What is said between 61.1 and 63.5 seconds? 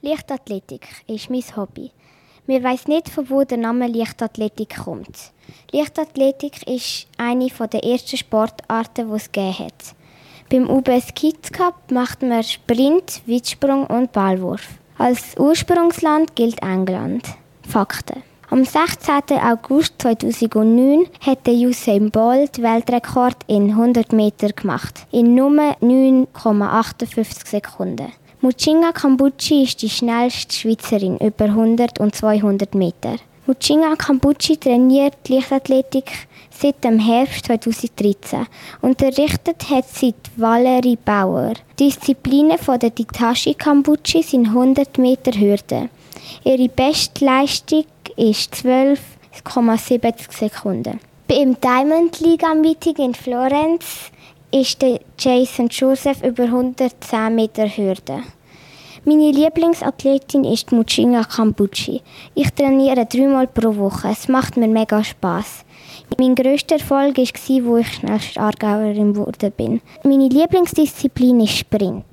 Kambuchi. Ich trainiere dreimal